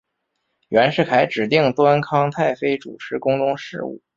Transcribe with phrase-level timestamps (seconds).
[0.69, 4.01] 袁世凯指定端康太妃主持宫中事务。